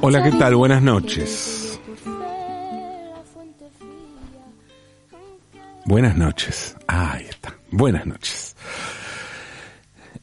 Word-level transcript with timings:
Hola, 0.00 0.22
¿qué 0.22 0.32
tal? 0.32 0.54
Buenas 0.54 0.82
noches. 0.82 1.80
Buenas 5.84 6.16
noches. 6.16 6.76
Ah, 6.86 7.12
ahí 7.14 7.26
está. 7.26 7.54
Buenas 7.70 8.06
noches. 8.06 8.56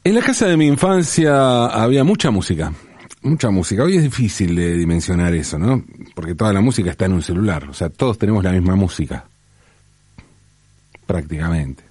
En 0.04 0.16
la 0.16 0.22
casa 0.22 0.48
de 0.48 0.58
mi 0.58 0.68
infancia 0.68 1.66
había 1.66 2.04
mucha 2.04 2.30
música. 2.32 2.74
Mucha 3.22 3.50
música. 3.50 3.84
Hoy 3.84 3.98
es 3.98 4.04
difícil 4.04 4.56
de 4.56 4.76
dimensionar 4.76 5.34
eso, 5.34 5.58
¿no? 5.58 5.84
Porque 6.14 6.36
toda 6.36 6.54
la 6.54 6.62
música 6.62 6.92
está 6.92 7.06
en 7.06 7.14
un 7.14 7.22
celular. 7.22 7.70
O 7.70 7.74
sea, 7.74 7.90
todos 7.90 8.18
tenemos 8.18 8.44
la 8.44 8.52
misma 8.52 8.76
música. 8.76 9.26
Prácticamente. 11.06 11.84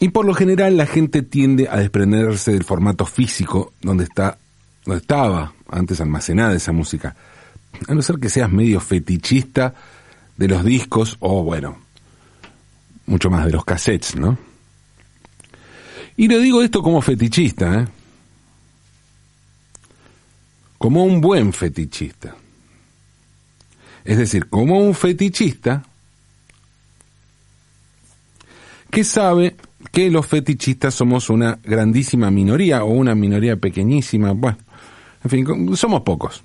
Y 0.00 0.08
por 0.08 0.26
lo 0.26 0.34
general 0.34 0.76
la 0.76 0.86
gente 0.86 1.22
tiende 1.22 1.68
a 1.70 1.76
desprenderse 1.76 2.52
del 2.52 2.64
formato 2.64 3.06
físico 3.06 3.72
donde 3.80 4.04
está, 4.04 4.38
estaba 4.86 5.52
antes 5.68 6.00
almacenada 6.00 6.54
esa 6.54 6.72
música. 6.72 7.14
A 7.88 7.94
no 7.94 8.02
ser 8.02 8.18
que 8.18 8.28
seas 8.28 8.50
medio 8.50 8.80
fetichista 8.80 9.74
de 10.36 10.48
los 10.48 10.64
discos 10.64 11.16
o 11.20 11.42
bueno, 11.42 11.78
mucho 13.06 13.30
más 13.30 13.44
de 13.46 13.52
los 13.52 13.64
cassettes, 13.64 14.16
¿no? 14.16 14.38
Y 16.16 16.28
lo 16.28 16.38
digo 16.38 16.62
esto 16.62 16.82
como 16.82 17.00
fetichista, 17.00 17.80
¿eh? 17.80 17.88
Como 20.78 21.04
un 21.04 21.20
buen 21.20 21.52
fetichista. 21.52 22.34
Es 24.04 24.18
decir, 24.18 24.48
como 24.48 24.78
un 24.78 24.94
fetichista 24.94 25.84
que 28.90 29.04
sabe 29.04 29.56
que 29.90 30.10
los 30.10 30.26
fetichistas 30.26 30.94
somos 30.94 31.30
una 31.30 31.58
grandísima 31.62 32.30
minoría 32.30 32.84
o 32.84 32.90
una 32.90 33.14
minoría 33.14 33.56
pequeñísima. 33.56 34.32
Bueno, 34.32 34.58
en 35.24 35.30
fin, 35.30 35.76
somos 35.76 36.02
pocos. 36.02 36.42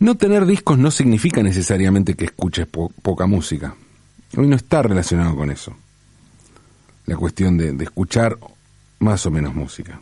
No 0.00 0.16
tener 0.16 0.46
discos 0.46 0.78
no 0.78 0.90
significa 0.90 1.42
necesariamente 1.42 2.14
que 2.14 2.26
escuches 2.26 2.66
poca 2.66 3.26
música. 3.26 3.74
Hoy 4.36 4.46
no 4.46 4.56
está 4.56 4.82
relacionado 4.82 5.34
con 5.34 5.50
eso. 5.50 5.74
La 7.06 7.16
cuestión 7.16 7.56
de, 7.56 7.72
de 7.72 7.84
escuchar 7.84 8.38
más 9.00 9.26
o 9.26 9.30
menos 9.30 9.54
música. 9.54 10.00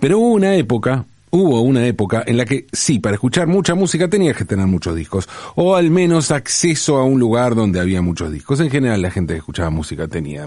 Pero 0.00 0.18
hubo 0.18 0.32
una 0.32 0.54
época 0.56 1.04
hubo 1.34 1.62
una 1.62 1.84
época 1.84 2.22
en 2.26 2.36
la 2.36 2.44
que 2.44 2.66
sí, 2.72 3.00
para 3.00 3.14
escuchar 3.14 3.48
mucha 3.48 3.74
música 3.74 4.08
tenías 4.08 4.36
que 4.36 4.44
tener 4.44 4.66
muchos 4.66 4.94
discos, 4.94 5.28
o 5.56 5.74
al 5.74 5.90
menos 5.90 6.30
acceso 6.30 6.96
a 6.98 7.04
un 7.04 7.18
lugar 7.18 7.56
donde 7.56 7.80
había 7.80 8.02
muchos 8.02 8.30
discos. 8.30 8.60
En 8.60 8.70
general 8.70 9.02
la 9.02 9.10
gente 9.10 9.34
que 9.34 9.38
escuchaba 9.38 9.70
música 9.70 10.06
tenía 10.06 10.46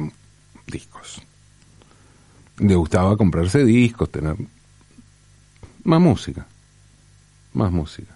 discos. 0.66 1.22
Le 2.60 2.76
gustaba 2.76 3.16
comprarse 3.16 3.64
discos, 3.64 4.12
tener 4.12 4.36
más 5.84 6.02
música, 6.02 6.46
más 7.54 7.72
música. 7.72 8.16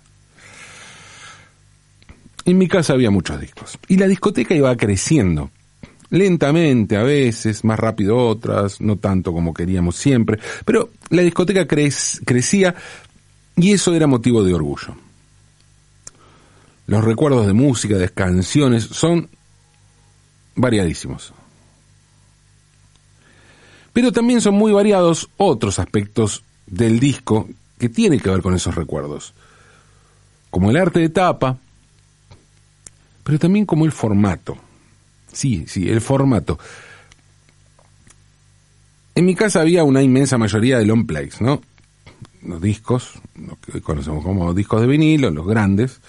En 2.45 2.57
mi 2.57 2.67
casa 2.67 2.93
había 2.93 3.11
muchos 3.11 3.39
discos 3.39 3.77
y 3.87 3.97
la 3.97 4.07
discoteca 4.07 4.55
iba 4.55 4.75
creciendo 4.75 5.51
lentamente 6.11 6.97
a 6.97 7.03
veces, 7.03 7.63
más 7.63 7.79
rápido 7.79 8.17
otras, 8.17 8.81
no 8.81 8.97
tanto 8.97 9.31
como 9.31 9.53
queríamos 9.53 9.95
siempre, 9.95 10.39
pero 10.65 10.89
la 11.09 11.21
discoteca 11.21 11.65
crecía 11.65 12.75
y 13.55 13.71
eso 13.71 13.93
era 13.93 14.07
motivo 14.07 14.43
de 14.43 14.53
orgullo. 14.53 14.95
Los 16.87 17.03
recuerdos 17.03 17.47
de 17.47 17.53
música, 17.53 17.97
de 17.97 18.09
canciones, 18.09 18.83
son 18.83 19.29
variadísimos. 20.55 21.33
Pero 23.93 24.11
también 24.11 24.41
son 24.41 24.55
muy 24.55 24.71
variados 24.71 25.29
otros 25.37 25.79
aspectos 25.79 26.43
del 26.65 26.99
disco 26.99 27.47
que 27.77 27.89
tienen 27.89 28.19
que 28.19 28.29
ver 28.29 28.41
con 28.41 28.53
esos 28.53 28.75
recuerdos, 28.75 29.33
como 30.49 30.69
el 30.69 30.77
arte 30.77 30.99
de 30.99 31.09
tapa, 31.09 31.57
pero 33.23 33.39
también 33.39 33.65
como 33.65 33.85
el 33.85 33.91
formato. 33.91 34.57
Sí, 35.31 35.65
sí, 35.67 35.89
el 35.89 36.01
formato. 36.01 36.59
En 39.15 39.25
mi 39.25 39.35
casa 39.35 39.61
había 39.61 39.83
una 39.83 40.01
inmensa 40.01 40.37
mayoría 40.37 40.77
de 40.77 40.85
long 40.85 41.05
plays, 41.05 41.41
¿no? 41.41 41.61
Los 42.43 42.61
discos, 42.61 43.13
lo 43.35 43.57
que 43.57 43.73
hoy 43.73 43.81
conocemos 43.81 44.23
como 44.23 44.53
discos 44.53 44.81
de 44.81 44.87
vinilo, 44.87 45.29
los 45.31 45.45
grandes, 45.45 45.99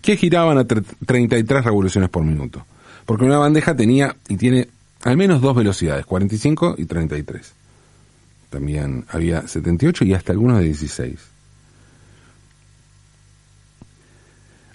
que 0.00 0.16
giraban 0.16 0.58
a 0.58 0.64
33 0.64 1.64
revoluciones 1.64 2.10
por 2.10 2.24
minuto. 2.24 2.64
Porque 3.04 3.24
una 3.24 3.38
bandeja 3.38 3.76
tenía 3.76 4.16
y 4.28 4.36
tiene 4.36 4.68
al 5.06 5.16
menos 5.16 5.40
dos 5.40 5.54
velocidades, 5.54 6.04
45 6.04 6.74
y 6.78 6.84
33. 6.84 7.52
También 8.50 9.04
había 9.08 9.46
78 9.46 10.04
y 10.04 10.14
hasta 10.14 10.32
algunos 10.32 10.58
de 10.58 10.64
16. 10.64 11.20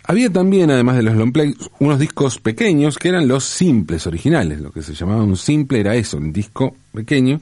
Había 0.03 0.31
también, 0.31 0.72
además 0.72 0.96
de 0.96 1.03
los 1.03 1.16
long 1.16 1.34
play, 1.34 1.53
unos 1.80 2.00
discos 2.00 2.40
pequeños 2.40 2.97
que 2.97 3.09
eran 3.09 3.28
los 3.28 3.44
simples 3.44 4.08
originales. 4.08 4.62
Lo 4.62 4.72
que 4.72 4.81
se 4.81 4.94
llamaba 4.94 5.22
un 5.22 5.36
simple 5.36 5.81
era 5.81 5.96
eso, 5.96 6.16
un 6.16 6.31
disco 6.31 6.78
pequeño 6.94 7.42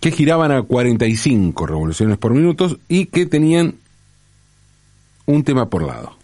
que 0.00 0.10
giraban 0.10 0.50
a 0.50 0.62
45 0.62 1.66
revoluciones 1.68 2.18
por 2.18 2.34
minuto 2.34 2.76
y 2.88 3.06
que 3.06 3.26
tenían 3.26 3.76
un 5.24 5.44
tema 5.44 5.70
por 5.70 5.84
lado. 5.84 6.16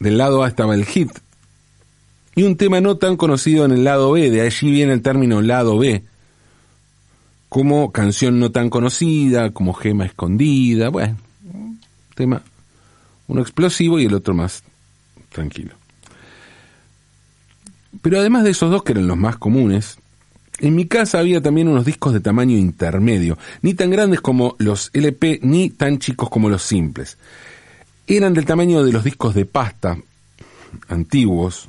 Del 0.00 0.18
lado 0.18 0.42
A 0.42 0.48
estaba 0.48 0.74
el 0.74 0.84
hit 0.84 1.10
y 2.38 2.44
un 2.44 2.56
tema 2.56 2.80
no 2.80 2.98
tan 2.98 3.16
conocido 3.16 3.64
en 3.64 3.72
el 3.72 3.82
lado 3.82 4.12
B, 4.12 4.30
de 4.30 4.42
allí 4.42 4.70
viene 4.70 4.92
el 4.92 5.02
término 5.02 5.42
lado 5.42 5.76
B, 5.76 6.04
como 7.48 7.90
canción 7.90 8.38
no 8.38 8.52
tan 8.52 8.70
conocida, 8.70 9.50
como 9.50 9.72
gema 9.72 10.06
escondida, 10.06 10.88
bueno, 10.88 11.16
tema, 12.14 12.42
uno 13.26 13.40
explosivo 13.40 13.98
y 13.98 14.04
el 14.04 14.14
otro 14.14 14.34
más 14.34 14.62
tranquilo. 15.30 15.74
Pero 18.02 18.20
además 18.20 18.44
de 18.44 18.50
esos 18.50 18.70
dos, 18.70 18.84
que 18.84 18.92
eran 18.92 19.08
los 19.08 19.16
más 19.16 19.36
comunes, 19.36 19.98
en 20.60 20.76
mi 20.76 20.86
casa 20.86 21.18
había 21.18 21.42
también 21.42 21.66
unos 21.66 21.86
discos 21.86 22.12
de 22.12 22.20
tamaño 22.20 22.56
intermedio, 22.56 23.36
ni 23.62 23.74
tan 23.74 23.90
grandes 23.90 24.20
como 24.20 24.54
los 24.60 24.90
LP, 24.92 25.40
ni 25.42 25.70
tan 25.70 25.98
chicos 25.98 26.30
como 26.30 26.48
los 26.48 26.62
simples. 26.62 27.18
Eran 28.06 28.32
del 28.32 28.44
tamaño 28.44 28.84
de 28.84 28.92
los 28.92 29.02
discos 29.02 29.34
de 29.34 29.44
pasta 29.44 29.98
antiguos, 30.88 31.68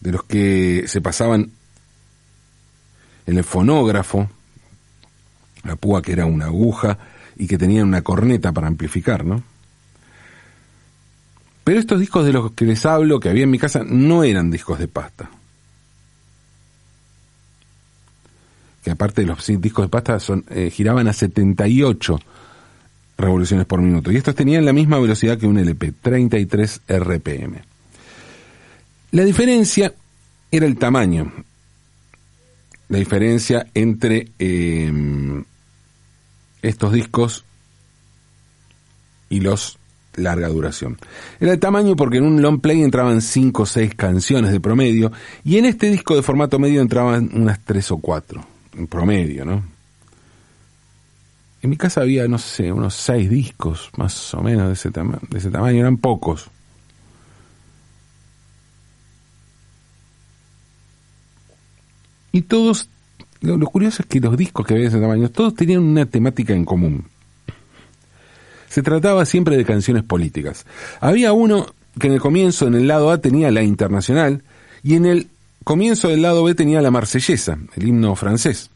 de 0.00 0.12
los 0.12 0.24
que 0.24 0.84
se 0.86 1.00
pasaban 1.00 1.50
en 3.26 3.36
el 3.36 3.44
fonógrafo, 3.44 4.28
la 5.64 5.76
púa 5.76 6.02
que 6.02 6.12
era 6.12 6.26
una 6.26 6.46
aguja, 6.46 6.98
y 7.36 7.46
que 7.46 7.58
tenían 7.58 7.86
una 7.86 8.02
corneta 8.02 8.52
para 8.52 8.66
amplificar, 8.66 9.24
¿no? 9.24 9.42
Pero 11.64 11.80
estos 11.80 12.00
discos 12.00 12.24
de 12.24 12.32
los 12.32 12.52
que 12.52 12.64
les 12.64 12.86
hablo, 12.86 13.20
que 13.20 13.28
había 13.28 13.44
en 13.44 13.50
mi 13.50 13.58
casa, 13.58 13.82
no 13.84 14.22
eran 14.22 14.50
discos 14.50 14.78
de 14.78 14.88
pasta. 14.88 15.28
Que 18.84 18.92
aparte 18.92 19.22
de 19.22 19.26
los 19.26 19.44
discos 19.60 19.84
de 19.84 19.88
pasta 19.88 20.20
son, 20.20 20.44
eh, 20.48 20.70
giraban 20.70 21.08
a 21.08 21.12
78 21.12 22.20
revoluciones 23.18 23.66
por 23.66 23.80
minuto. 23.80 24.12
Y 24.12 24.16
estos 24.16 24.34
tenían 24.34 24.64
la 24.64 24.72
misma 24.72 24.98
velocidad 25.00 25.38
que 25.38 25.46
un 25.46 25.58
LP, 25.58 25.92
33 26.00 26.82
RPM. 26.86 27.75
La 29.16 29.24
diferencia 29.24 29.94
era 30.50 30.66
el 30.66 30.76
tamaño. 30.76 31.32
La 32.90 32.98
diferencia 32.98 33.66
entre 33.72 34.28
eh, 34.38 34.92
estos 36.60 36.92
discos 36.92 37.46
y 39.30 39.40
los 39.40 39.78
larga 40.16 40.48
duración. 40.48 40.98
Era 41.40 41.54
el 41.54 41.58
tamaño 41.58 41.96
porque 41.96 42.18
en 42.18 42.24
un 42.24 42.42
long 42.42 42.60
play 42.60 42.82
entraban 42.82 43.22
5 43.22 43.62
o 43.62 43.64
6 43.64 43.94
canciones 43.94 44.52
de 44.52 44.60
promedio 44.60 45.10
y 45.44 45.56
en 45.56 45.64
este 45.64 45.88
disco 45.88 46.14
de 46.14 46.20
formato 46.20 46.58
medio 46.58 46.82
entraban 46.82 47.30
unas 47.32 47.58
3 47.64 47.92
o 47.92 47.96
4 47.96 48.46
en 48.76 48.86
promedio, 48.86 49.46
¿no? 49.46 49.64
En 51.62 51.70
mi 51.70 51.78
casa 51.78 52.02
había, 52.02 52.28
no 52.28 52.36
sé, 52.36 52.70
unos 52.70 52.92
6 52.96 53.30
discos 53.30 53.88
más 53.96 54.34
o 54.34 54.42
menos 54.42 54.66
de 54.66 54.74
ese, 54.74 54.90
de 54.90 55.38
ese 55.38 55.50
tamaño, 55.50 55.80
eran 55.80 55.96
pocos. 55.96 56.50
Y 62.36 62.42
todos 62.42 62.90
lo, 63.40 63.58
curioso 63.66 64.02
es 64.02 64.08
que 64.08 64.20
los 64.20 64.36
discos 64.36 64.66
que 64.66 64.74
había 64.74 64.84
de 64.84 64.88
ese 64.90 65.00
tamaño, 65.00 65.30
todos 65.30 65.54
tenían 65.54 65.80
una 65.80 66.04
temática 66.04 66.52
en 66.52 66.66
común. 66.66 67.06
Se 68.68 68.82
trataba 68.82 69.24
siempre 69.24 69.56
de 69.56 69.64
canciones 69.64 70.02
políticas. 70.02 70.66
Había 71.00 71.32
uno 71.32 71.72
que 71.98 72.08
en 72.08 72.12
el 72.12 72.20
comienzo, 72.20 72.66
en 72.66 72.74
el 72.74 72.88
lado 72.88 73.10
A, 73.10 73.22
tenía 73.22 73.50
la 73.50 73.62
internacional, 73.62 74.42
y 74.82 74.96
en 74.96 75.06
el 75.06 75.28
comienzo 75.64 76.08
del 76.08 76.20
lado 76.20 76.44
B 76.44 76.54
tenía 76.54 76.82
la 76.82 76.90
marsellesa, 76.90 77.58
el 77.74 77.88
himno 77.88 78.14
francés. 78.16 78.68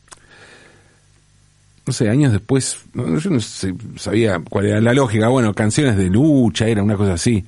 No 1.85 1.93
sé, 1.93 2.09
años 2.09 2.33
después, 2.33 2.79
yo 2.95 3.31
no 3.31 3.41
sabía 3.41 4.41
cuál 4.49 4.69
era 4.69 4.81
la 4.81 4.95
lógica. 4.95 5.29
Bueno, 5.29 5.53
canciones 5.53 5.99
de 5.99 6.09
lucha, 6.09 6.67
era 6.67 6.83
una 6.83 6.97
cosa 6.97 7.12
así, 7.12 7.45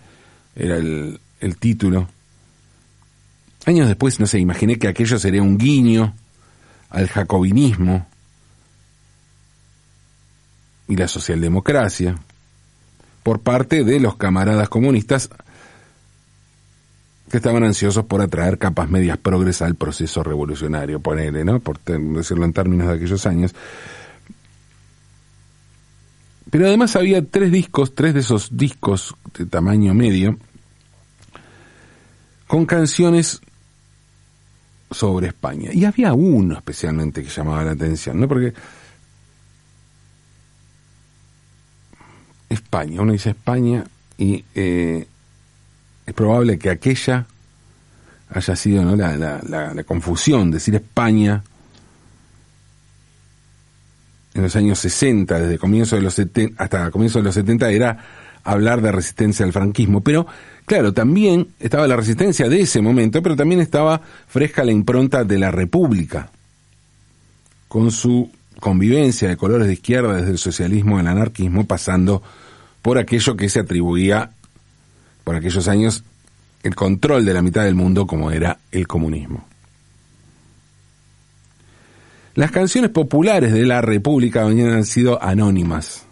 era 0.55 0.77
el, 0.77 1.19
el 1.41 1.57
título. 1.57 2.07
Años 3.65 3.87
después, 3.87 4.19
no 4.19 4.27
sé, 4.27 4.39
imaginé 4.39 4.79
que 4.79 4.89
aquello 4.89 5.19
sería 5.19 5.43
un 5.43 5.57
guiño 5.57 6.15
al 6.91 7.09
jacobinismo 7.09 8.07
y 10.89 10.97
la 10.97 11.09
socialdemocracia 11.09 12.17
por 13.23 13.41
parte 13.41 13.85
de 13.85 14.01
los 14.01 14.17
camaradas 14.17 14.69
comunistas 14.69 15.31
que 17.31 17.39
estaban 17.39 17.65
ansiosos 17.65 18.05
por 18.05 18.21
atraer 18.21 18.59
capas 18.59 18.91
medias 18.91 19.17
progres 19.17 19.63
al 19.63 19.75
proceso 19.75 20.23
revolucionario, 20.23 21.01
ponele, 21.01 21.45
¿no? 21.45 21.61
Por 21.61 21.79
decirlo 21.81 22.45
en 22.45 22.53
términos 22.53 22.89
de 22.89 22.95
aquellos 22.95 23.25
años. 23.25 23.55
Pero 26.51 26.67
además 26.67 26.95
había 26.97 27.25
tres 27.25 27.51
discos, 27.51 27.95
tres 27.95 28.13
de 28.13 28.21
esos 28.21 28.55
discos 28.55 29.15
de 29.39 29.47
tamaño 29.47 29.95
medio, 29.95 30.37
con 32.47 32.67
canciones 32.67 33.41
sobre 34.93 35.29
España. 35.29 35.71
Y 35.73 35.85
había 35.85 36.13
uno 36.15 36.55
especialmente 36.55 37.23
que 37.23 37.31
llamaba 37.31 37.65
la 37.65 37.73
atención, 37.73 38.21
¿no? 38.21 38.29
Porque 38.29 38.53
España, 42.49 43.01
uno 43.01 43.13
dice 43.13 43.31
España 43.31 43.85
y 44.19 44.45
eh, 44.55 45.07
es 46.07 46.15
probable 46.15 46.59
que 46.59 46.71
aquella 46.71 47.27
haya 48.31 48.57
sido 48.57 48.85
¿no? 48.85 48.97
la, 48.97 49.17
la, 49.17 49.75
la, 49.75 49.85
confusión, 49.85 50.51
decir 50.51 50.75
España 50.75 51.43
en 54.35 54.43
los 54.43 54.57
años 54.57 54.79
60, 54.79 55.39
desde 55.39 55.59
comienzo 55.59 55.97
de 55.97 56.03
los 56.03 56.15
70, 56.15 56.63
hasta 56.63 56.91
comienzo 56.91 57.19
de 57.19 57.25
los 57.25 57.35
70 57.35 57.71
era 57.71 57.99
hablar 58.45 58.83
de 58.83 58.93
resistencia 58.93 59.45
al 59.45 59.53
franquismo, 59.53 60.03
pero 60.03 60.27
claro, 60.67 60.93
también 60.93 61.49
estaba 61.61 61.87
la 61.87 61.97
resistencia 61.97 62.49
de 62.49 62.61
ese 62.61 62.81
momento, 62.81 63.23
pero 63.23 63.37
también 63.37 63.61
estaba 63.61 64.01
fresca 64.27 64.65
la 64.65 64.73
impronta 64.73 65.25
de 65.25 65.39
la 65.39 65.51
República, 65.51 66.31
con 67.69 67.91
su 67.91 68.31
convivencia 68.61 69.29
de 69.29 69.37
colores 69.37 69.67
de 69.67 69.75
izquierda 69.75 70.17
desde 70.17 70.31
el 70.31 70.39
socialismo 70.39 70.99
al 70.99 71.07
anarquismo, 71.07 71.67
pasando 71.67 72.23
por 72.81 72.99
aquello 72.99 73.37
que 73.37 73.49
se 73.49 73.61
atribuía 73.61 74.31
por 75.25 75.37
aquellos 75.37 75.69
años 75.69 76.05
el 76.63 76.75
control 76.75 77.25
de 77.25 77.35
la 77.35 77.43
mitad 77.43 77.65
del 77.65 77.75
mundo 77.75 78.07
como 78.07 78.31
era 78.31 78.59
el 78.71 78.87
comunismo. 78.87 79.47
Las 82.35 82.51
canciones 82.51 82.91
populares 82.91 83.53
de 83.53 83.67
la 83.67 83.83
República 83.83 84.47
han 84.47 84.85
sido 84.85 85.23
anónimas. 85.23 86.07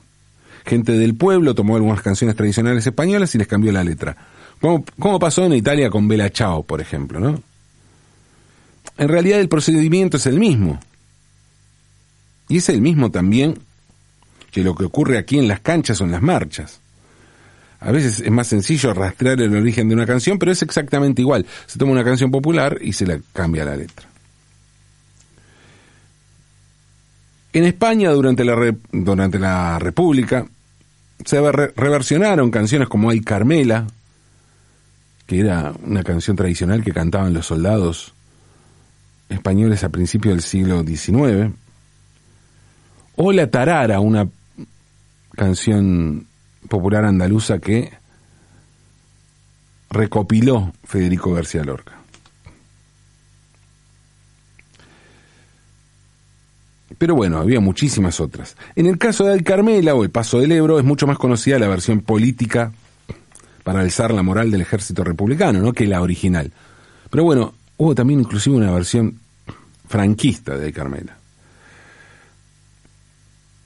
Gente 0.65 0.93
del 0.93 1.15
pueblo 1.15 1.55
tomó 1.55 1.77
algunas 1.77 2.03
canciones 2.03 2.37
tradicionales 2.37 2.87
españolas 2.87 3.35
y 3.35 3.39
les 3.39 3.47
cambió 3.47 3.73
la 3.73 3.85
letra. 3.85 4.17
Como, 4.61 5.19
pasó 5.19 5.45
en 5.47 5.55
Italia 5.55 5.89
con 5.89 6.07
Bella 6.07 6.29
Ciao, 6.31 6.63
por 6.63 6.81
ejemplo, 6.81 7.19
¿no? 7.19 7.43
En 8.99 9.09
realidad 9.09 9.41
el 9.41 9.49
procedimiento 9.49 10.19
es 10.19 10.27
el 10.27 10.39
mismo. 10.39 10.79
Y 12.49 12.59
es 12.59 12.69
el 12.69 12.83
mismo 12.83 13.11
también 13.11 13.59
que 14.51 14.63
lo 14.63 14.75
que 14.75 14.85
ocurre 14.85 15.17
aquí 15.17 15.39
en 15.39 15.49
las 15.49 15.61
canchas 15.61 16.01
o 16.01 16.05
en 16.05 16.11
las 16.11 16.21
marchas. 16.21 16.81
A 17.79 17.93
veces 17.93 18.21
es 18.21 18.31
más 18.31 18.49
sencillo 18.49 18.93
rastrear 18.93 19.41
el 19.41 19.57
origen 19.57 19.89
de 19.89 19.95
una 19.95 20.05
canción, 20.05 20.39
pero 20.39 20.53
es 20.53 20.61
exactamente 20.61 21.23
igual. 21.23 21.47
Se 21.67 21.79
toma 21.79 21.93
una 21.93 22.05
canción 22.05 22.31
popular 22.31 22.79
y 22.83 22.93
se 22.93 23.07
le 23.07 23.23
cambia 23.33 23.65
la 23.65 23.77
letra. 23.77 24.10
En 27.53 27.65
España, 27.65 28.11
durante 28.11 28.45
la, 28.45 28.75
durante 28.93 29.39
la 29.39 29.79
República, 29.79 30.47
se 31.25 31.41
reversionaron 31.53 32.51
canciones 32.51 32.89
como 32.89 33.11
Ay 33.11 33.21
Carmela, 33.21 33.87
que 35.27 35.41
era 35.41 35.73
una 35.85 36.03
canción 36.03 36.37
tradicional 36.37 36.83
que 36.83 36.93
cantaban 36.93 37.35
los 37.35 37.47
soldados 37.47 38.15
españoles 39.29 39.85
a 39.85 39.89
principios 39.89 40.35
del 40.35 40.43
siglo 40.43 40.83
XIX, 40.83 41.53
o 43.17 43.33
La 43.33 43.49
Tarara, 43.49 44.01
una 44.01 44.29
canción 45.37 46.27
popular 46.69 47.05
andaluza 47.05 47.59
que 47.59 47.93
recopiló 49.91 50.73
Federico 50.85 51.33
García 51.33 51.65
Lorca. 51.65 52.00
Pero 57.01 57.15
bueno, 57.15 57.39
había 57.39 57.61
muchísimas 57.61 58.21
otras. 58.21 58.59
En 58.77 58.85
el 58.85 58.99
caso 58.99 59.25
de 59.25 59.33
Al 59.33 59.43
Carmela 59.43 59.95
o 59.95 60.05
el 60.05 60.11
Paso 60.11 60.39
del 60.39 60.53
Ebro 60.53 60.79
es 60.79 60.85
mucho 60.85 61.07
más 61.07 61.17
conocida 61.17 61.59
la 61.59 61.67
versión 61.67 62.03
política 62.03 62.73
para 63.65 63.81
alzar 63.81 64.13
la 64.13 64.23
moral 64.23 64.51
del 64.51 64.61
ejército 64.61 65.03
republicano, 65.03 65.63
¿no? 65.63 65.73
que 65.73 65.87
la 65.87 66.03
original. 66.03 66.53
Pero 67.09 67.25
bueno, 67.25 67.55
hubo 67.79 67.95
también 67.95 68.21
inclusive 68.21 68.55
una 68.55 68.71
versión 68.71 69.19
franquista 69.89 70.59
de 70.59 70.75
Carmela. 70.75 71.17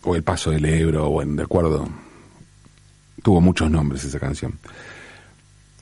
O 0.05 0.15
el 0.15 0.23
Paso 0.23 0.53
del 0.53 0.67
Ebro, 0.67 1.11
bueno, 1.11 1.35
de 1.35 1.43
acuerdo 1.43 1.89
Tuvo 3.21 3.41
muchos 3.41 3.69
nombres 3.69 4.05
esa 4.05 4.21
canción. 4.21 4.61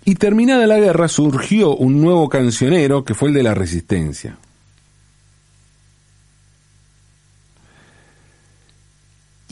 Y 0.06 0.14
terminada 0.14 0.66
la 0.66 0.78
guerra 0.78 1.06
surgió 1.06 1.76
un 1.76 2.00
nuevo 2.00 2.30
cancionero 2.30 3.04
que 3.04 3.12
fue 3.12 3.28
el 3.28 3.34
de 3.34 3.42
la 3.42 3.52
resistencia. 3.52 4.38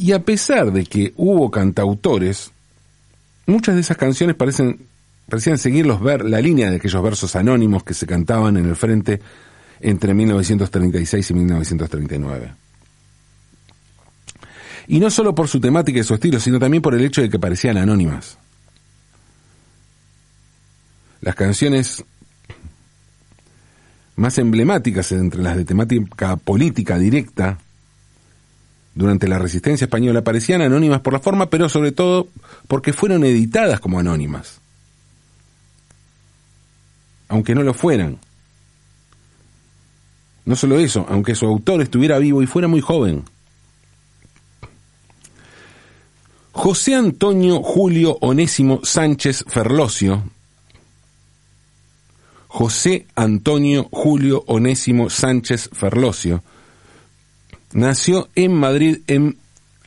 Y 0.00 0.12
a 0.12 0.25
pesar 0.25 0.73
de 0.73 0.87
que 0.87 1.12
hubo 1.19 1.50
cantautores, 1.50 2.52
muchas 3.44 3.75
de 3.75 3.82
esas 3.82 3.99
canciones 3.99 4.35
parecen, 4.35 4.81
parecían 5.29 5.58
seguir 5.58 5.85
los 5.85 6.00
ver, 6.00 6.25
la 6.25 6.41
línea 6.41 6.70
de 6.70 6.76
aquellos 6.76 7.02
versos 7.02 7.37
anónimos 7.37 7.85
que 7.85 7.93
se 7.93 8.06
cantaban 8.06 8.56
en 8.56 8.64
el 8.64 8.76
frente 8.76 9.20
entre 9.79 10.14
1936 10.14 11.31
y 11.31 11.35
1939. 11.35 12.55
Y 14.88 15.00
no 15.00 15.11
solo 15.11 15.35
por 15.35 15.49
su 15.49 15.61
temática 15.61 16.00
y 16.00 16.02
su 16.02 16.14
estilo, 16.14 16.41
sino 16.41 16.58
también 16.58 16.82
por 16.82 16.94
el 16.94 17.05
hecho 17.05 17.20
de 17.20 17.29
que 17.29 17.38
parecían 17.38 17.76
anónimas. 17.76 18.38
Las 21.20 21.35
canciones 21.35 22.02
más 24.17 24.38
emblemáticas 24.38 25.12
entre 25.12 25.43
las 25.43 25.58
de 25.58 25.67
temática 25.67 26.37
política 26.37 26.97
directa 26.97 27.58
durante 28.94 29.28
la 29.28 29.38
resistencia 29.38 29.84
española 29.84 30.22
parecían 30.22 30.62
anónimas 30.62 31.00
por 31.00 31.12
la 31.12 31.20
forma, 31.20 31.48
pero 31.48 31.69
sobre 31.69 31.92
todo 31.92 32.28
porque 32.66 32.92
fueron 32.92 33.25
editadas 33.25 33.81
como 33.81 33.98
anónimas. 33.98 34.60
Aunque 37.28 37.54
no 37.54 37.62
lo 37.62 37.75
fueran. 37.75 38.19
No 40.44 40.56
solo 40.56 40.78
eso, 40.78 41.06
aunque 41.08 41.34
su 41.34 41.46
autor 41.46 41.81
estuviera 41.82 42.18
vivo 42.18 42.42
y 42.42 42.47
fuera 42.47 42.66
muy 42.66 42.80
joven. 42.80 43.25
José 46.52 46.94
Antonio 46.94 47.62
Julio 47.62 48.18
Onésimo 48.20 48.80
Sánchez 48.82 49.44
Ferlosio, 49.47 50.25
José 52.49 53.06
Antonio 53.14 53.88
Julio 53.92 54.42
Onésimo 54.49 55.09
Sánchez 55.09 55.70
Ferlosio, 55.73 56.42
nació 57.72 58.28
en 58.34 58.54
Madrid 58.54 58.98
en 59.06 59.36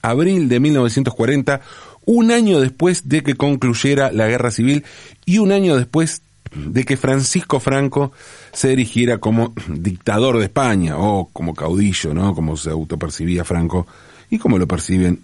abril 0.01 0.49
de 0.49 0.59
1940, 0.59 1.61
un 2.05 2.31
año 2.31 2.59
después 2.59 3.07
de 3.07 3.23
que 3.23 3.35
concluyera 3.35 4.11
la 4.11 4.27
guerra 4.27 4.51
civil 4.51 4.83
y 5.25 5.37
un 5.37 5.51
año 5.51 5.75
después 5.75 6.21
de 6.53 6.83
que 6.83 6.97
Francisco 6.97 7.59
Franco 7.59 8.11
se 8.51 8.73
erigiera 8.73 9.17
como 9.17 9.53
dictador 9.67 10.37
de 10.37 10.45
España 10.45 10.97
o 10.97 11.29
como 11.31 11.55
caudillo, 11.55 12.13
¿no? 12.13 12.35
Como 12.35 12.57
se 12.57 12.69
autopercibía 12.69 13.43
Franco 13.43 13.87
y 14.29 14.37
como 14.37 14.57
lo 14.57 14.67
perciben 14.67 15.21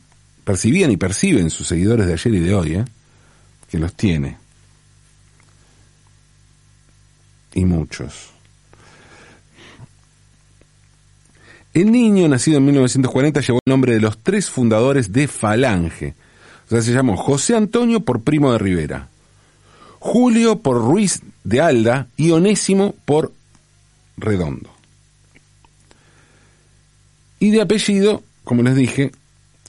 percibían 0.49 0.89
y 0.89 0.97
perciben 0.97 1.51
sus 1.51 1.67
seguidores 1.67 2.07
de 2.07 2.13
ayer 2.13 2.33
y 2.33 2.39
de 2.39 2.55
hoy, 2.55 2.73
¿eh? 2.73 2.85
que 3.69 3.77
los 3.77 3.93
tiene. 3.93 4.37
Y 7.53 7.65
muchos. 7.65 8.31
El 11.73 11.91
niño, 11.91 12.27
nacido 12.27 12.57
en 12.57 12.65
1940, 12.65 13.41
llevó 13.41 13.59
el 13.63 13.69
nombre 13.69 13.93
de 13.93 14.01
los 14.01 14.17
tres 14.17 14.49
fundadores 14.49 15.11
de 15.11 15.27
Falange. 15.27 16.15
O 16.65 16.69
sea, 16.69 16.81
se 16.81 16.93
llamó 16.93 17.15
José 17.15 17.55
Antonio 17.55 18.01
por 18.01 18.21
Primo 18.21 18.51
de 18.51 18.57
Rivera, 18.57 19.07
Julio 19.99 20.59
por 20.59 20.77
Ruiz 20.77 21.21
de 21.43 21.61
Alda 21.61 22.07
y 22.17 22.31
Onésimo 22.31 22.95
por 23.05 23.31
Redondo. 24.17 24.69
Y 27.39 27.51
de 27.51 27.61
apellido, 27.61 28.23
como 28.43 28.63
les 28.63 28.75
dije, 28.75 29.11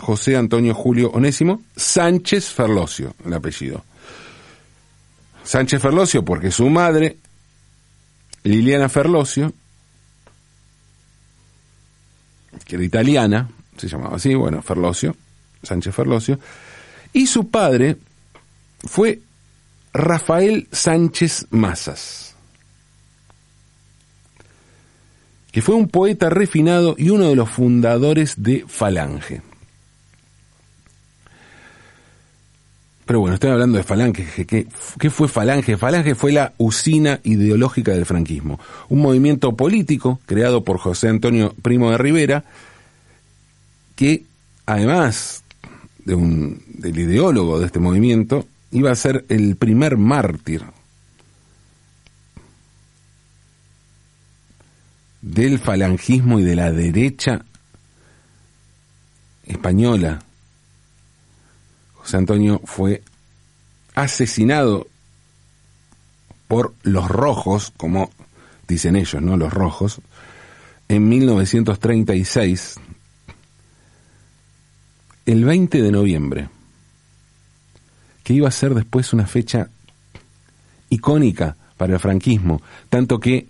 José 0.01 0.37
Antonio 0.37 0.75
Julio 0.75 1.11
Onésimo 1.11 1.63
Sánchez 1.77 2.47
Ferlosio, 2.47 3.15
el 3.25 3.35
apellido. 3.35 3.85
Sánchez 5.45 5.81
Ferlosio 5.81 6.25
porque 6.25 6.51
su 6.51 6.69
madre, 6.69 7.17
Liliana 8.43 8.89
Ferlosio, 8.89 9.53
que 12.71 12.77
era 12.77 12.85
italiana, 12.85 13.49
se 13.77 13.89
llamaba 13.89 14.17
así, 14.17 14.33
bueno, 14.33 14.63
Ferlosio, 14.63 15.17
Sánchez 15.61 15.93
Ferlosio, 15.93 16.39
y 17.13 17.27
su 17.27 17.51
padre 17.51 17.97
fue 18.85 19.19
Rafael 19.93 20.69
Sánchez 20.71 21.49
Mazas, 21.51 22.37
que 25.51 25.63
fue 25.63 25.75
un 25.75 25.89
poeta 25.89 26.31
refinado 26.31 26.95
y 26.97 27.11
uno 27.11 27.29
de 27.29 27.35
los 27.35 27.51
fundadores 27.51 28.41
de 28.41 28.65
Falange. 28.69 29.43
Pero 33.11 33.19
bueno, 33.19 33.35
estoy 33.35 33.51
hablando 33.51 33.77
de 33.77 33.83
Falange. 33.83 34.47
¿Qué, 34.47 34.69
¿Qué, 35.01 35.11
fue 35.11 35.27
Falange? 35.27 35.77
Falange 35.77 36.15
fue 36.15 36.31
la 36.31 36.53
usina 36.59 37.19
ideológica 37.25 37.91
del 37.91 38.07
franquismo, 38.07 38.61
un 38.89 39.01
movimiento 39.01 39.57
político 39.57 40.21
creado 40.27 40.63
por 40.63 40.79
José 40.79 41.09
Antonio 41.09 41.53
Primo 41.61 41.91
de 41.91 41.99
Rivera, 41.99 42.45
que 43.97 44.23
además 44.65 45.43
de 46.05 46.15
un, 46.15 46.63
del 46.69 47.01
ideólogo 47.01 47.59
de 47.59 47.67
este 47.67 47.81
movimiento, 47.81 48.47
iba 48.71 48.93
a 48.93 48.95
ser 48.95 49.25
el 49.29 49.57
primer 49.57 49.97
mártir 49.97 50.63
del 55.21 55.59
falangismo 55.59 56.39
y 56.39 56.45
de 56.45 56.55
la 56.55 56.71
derecha 56.71 57.45
española. 59.49 60.23
José 62.01 62.17
Antonio 62.17 62.61
fue 62.65 63.03
asesinado 63.95 64.87
por 66.49 66.75
los 66.83 67.09
rojos, 67.09 67.73
como 67.77 68.11
dicen 68.67 68.97
ellos, 68.97 69.23
¿no? 69.23 69.37
Los 69.37 69.53
rojos, 69.53 70.01
en 70.89 71.09
1936, 71.09 72.81
el 75.27 75.45
20 75.45 75.83
de 75.83 75.93
noviembre, 75.93 76.49
que 78.25 78.35
iba 78.35 78.49
a 78.49 78.53
ser 78.53 78.75
después 78.75 79.13
una 79.13 79.27
fecha 79.27 79.69
icónica 80.89 81.57
para 81.77 81.95
el 81.95 82.01
franquismo, 82.01 82.61
tanto 82.89 83.21
que 83.21 83.47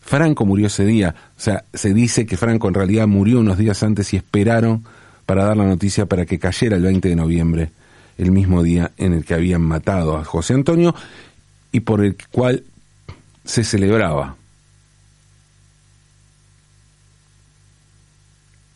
Franco 0.00 0.46
murió 0.46 0.68
ese 0.68 0.84
día. 0.84 1.14
O 1.36 1.40
sea, 1.40 1.64
se 1.74 1.92
dice 1.92 2.26
que 2.26 2.36
Franco 2.36 2.68
en 2.68 2.74
realidad 2.74 3.08
murió 3.08 3.40
unos 3.40 3.58
días 3.58 3.82
antes 3.82 4.12
y 4.14 4.16
esperaron 4.16 4.84
para 5.26 5.44
dar 5.44 5.56
la 5.56 5.66
noticia 5.66 6.06
para 6.06 6.24
que 6.24 6.38
cayera 6.38 6.76
el 6.76 6.84
20 6.84 7.08
de 7.08 7.16
noviembre, 7.16 7.70
el 8.18 8.30
mismo 8.30 8.62
día 8.62 8.92
en 8.96 9.12
el 9.12 9.24
que 9.24 9.34
habían 9.34 9.62
matado 9.62 10.16
a 10.16 10.24
José 10.24 10.54
Antonio 10.54 10.94
y 11.72 11.80
por 11.80 12.04
el 12.04 12.16
cual 12.30 12.64
se 13.44 13.64
celebraba 13.64 14.36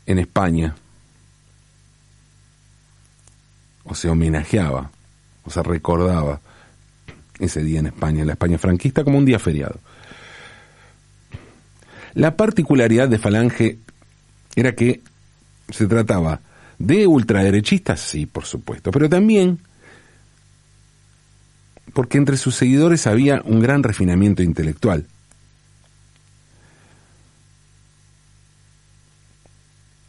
en 0.07 0.19
España, 0.19 0.75
o 3.85 3.95
se 3.95 4.09
homenajeaba, 4.09 4.91
o 5.45 5.51
se 5.51 5.63
recordaba 5.63 6.41
ese 7.39 7.63
día 7.63 7.81
en 7.81 7.87
España, 7.87 8.21
en 8.21 8.27
la 8.27 8.33
España 8.35 8.59
franquista, 8.59 9.05
como 9.05 9.19
un 9.19 9.25
día 9.25 9.39
feriado. 9.39 9.79
La 12.15 12.37
particularidad 12.37 13.09
de 13.09 13.19
Falange 13.19 13.79
era 14.57 14.75
que 14.75 15.01
se 15.69 15.87
trataba 15.87 16.41
de 16.81 17.07
ultraderechistas, 17.07 18.01
sí, 18.01 18.25
por 18.25 18.47
supuesto, 18.47 18.91
pero 18.91 19.09
también 19.09 19.61
porque 21.93 22.17
entre 22.17 22.39
sus 22.39 22.55
seguidores 22.55 23.07
había 23.07 23.43
un 23.45 23.61
gran 23.61 23.83
refinamiento 23.83 24.43
intelectual. 24.43 25.07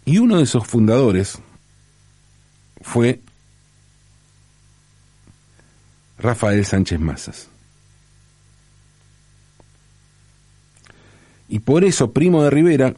Y 0.06 0.18
uno 0.20 0.38
de 0.38 0.46
sus 0.46 0.66
fundadores 0.66 1.40
fue 2.82 3.20
Rafael 6.20 6.66
Sánchez 6.66 7.00
Mazas. 7.00 7.48
Y 11.50 11.60
por 11.60 11.84
eso 11.84 12.14
Primo 12.14 12.44
de 12.44 12.50
Rivera, 12.50 12.96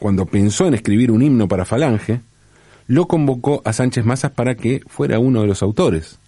cuando 0.00 0.26
pensó 0.26 0.66
en 0.66 0.74
escribir 0.74 1.12
un 1.12 1.22
himno 1.22 1.46
para 1.46 1.64
Falange, 1.64 2.20
lo 2.88 3.08
convocó 3.08 3.62
a 3.64 3.72
Sánchez 3.72 4.04
Mazas 4.04 4.32
para 4.32 4.54
que 4.54 4.80
fuera 4.86 5.18
uno 5.18 5.40
de 5.40 5.46
los 5.46 5.62
autores, 5.62 6.18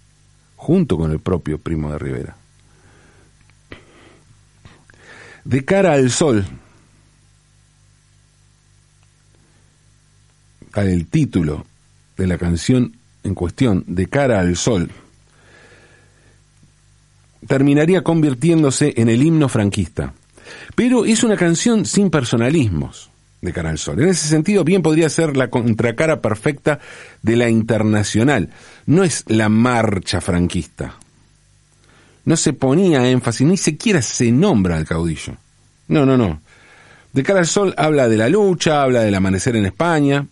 junto 0.57 0.97
con 0.97 1.13
el 1.13 1.21
propio 1.21 1.59
Primo 1.59 1.93
de 1.93 1.99
Rivera. 1.99 2.37
De 5.45 5.65
cara 5.65 5.95
al 5.95 6.11
sol, 6.11 6.45
el 10.75 11.07
título 11.07 11.67
de 12.17 12.27
la 12.27 12.39
canción 12.39 12.95
en 13.25 13.35
cuestión, 13.35 13.85
De 13.87 14.07
cara 14.07 14.41
al 14.41 14.57
sol, 14.57 14.91
terminaría 17.47 18.03
convirtiéndose 18.03 18.95
en 18.97 19.09
el 19.09 19.23
himno 19.23 19.49
franquista. 19.49 20.13
Pero 20.75 21.05
es 21.05 21.23
una 21.25 21.37
canción 21.37 21.85
sin 21.85 22.11
personalismos 22.11 23.11
de 23.41 23.53
cara 23.53 23.77
sol. 23.77 24.01
En 24.03 24.09
ese 24.09 24.27
sentido, 24.27 24.65
bien 24.65 24.83
podría 24.83 25.09
ser 25.09 25.37
la 25.37 25.49
contracara 25.49 26.21
perfecta 26.21 26.81
de 27.23 27.37
la 27.37 27.49
internacional. 27.49 28.51
No 28.87 29.05
es 29.05 29.25
la 29.29 29.49
marcha 29.49 30.21
franquista. 30.21 30.97
No 32.25 32.37
se 32.37 32.53
ponía 32.53 33.09
énfasis, 33.09 33.47
ni 33.47 33.57
siquiera 33.57 34.03
se 34.03 34.31
nombra 34.33 34.77
al 34.77 34.87
caudillo. 34.87 35.37
No, 35.89 36.05
no, 36.05 36.17
no. 36.17 36.41
De 37.13 37.23
cara 37.23 37.41
al 37.41 37.47
sol 37.47 37.75
habla 37.79 38.09
de 38.09 38.17
la 38.17 38.29
lucha, 38.29 38.83
habla 38.83 39.01
del 39.01 39.15
amanecer 39.15 39.57
en 39.57 39.67
España, 39.67 40.27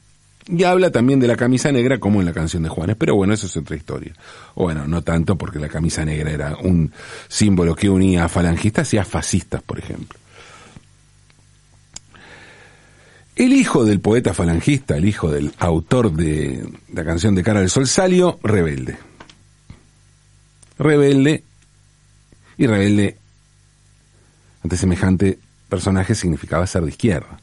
y 0.48 0.62
habla 0.64 0.90
también 0.90 1.18
de 1.18 1.26
la 1.26 1.36
camisa 1.36 1.72
negra 1.72 1.98
como 1.98 2.20
en 2.20 2.26
la 2.26 2.32
canción 2.32 2.62
de 2.62 2.68
Juanes, 2.68 2.96
pero 2.96 3.16
bueno, 3.16 3.34
eso 3.34 3.46
es 3.46 3.56
otra 3.56 3.76
historia. 3.76 4.12
Bueno, 4.54 4.86
no 4.86 5.02
tanto 5.02 5.36
porque 5.36 5.58
la 5.58 5.68
camisa 5.68 6.04
negra 6.04 6.30
era 6.30 6.56
un 6.56 6.92
símbolo 7.28 7.74
que 7.74 7.88
unía 7.88 8.24
a 8.24 8.28
falangistas 8.28 8.92
y 8.94 8.98
a 8.98 9.04
fascistas, 9.04 9.62
por 9.62 9.78
ejemplo. 9.78 10.18
El 13.36 13.52
hijo 13.52 13.84
del 13.84 14.00
poeta 14.00 14.32
falangista, 14.32 14.96
el 14.96 15.04
hijo 15.04 15.30
del 15.30 15.52
autor 15.58 16.10
de 16.10 16.66
la 16.94 17.04
canción 17.04 17.34
de 17.34 17.42
Cara 17.42 17.60
del 17.60 17.68
Sol, 17.68 17.86
salió 17.86 18.38
rebelde. 18.42 18.96
Rebelde 20.78 21.44
y 22.56 22.66
rebelde 22.66 23.18
ante 24.64 24.78
semejante 24.78 25.38
personaje 25.68 26.14
significaba 26.14 26.66
ser 26.66 26.82
de 26.82 26.88
izquierda. 26.88 27.38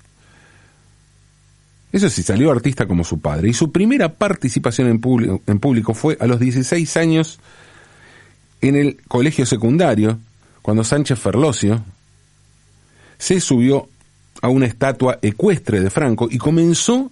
Eso 1.91 2.09
sí, 2.09 2.23
salió 2.23 2.49
artista 2.51 2.87
como 2.87 3.03
su 3.03 3.19
padre. 3.19 3.49
Y 3.49 3.53
su 3.53 3.71
primera 3.71 4.15
participación 4.15 4.87
en 4.87 4.99
público, 4.99 5.43
en 5.45 5.59
público 5.59 5.93
fue 5.93 6.17
a 6.19 6.25
los 6.25 6.39
16 6.39 6.97
años 6.97 7.39
en 8.61 8.75
el 8.75 8.97
colegio 9.07 9.45
secundario, 9.45 10.17
cuando 10.63 10.83
Sánchez 10.83 11.19
Ferlosio 11.19 11.83
se 13.19 13.39
subió 13.39 13.89
a 14.43 14.49
una 14.49 14.65
estatua 14.65 15.19
ecuestre 15.21 15.79
de 15.79 15.89
Franco 15.89 16.27
y 16.29 16.37
comenzó 16.37 17.09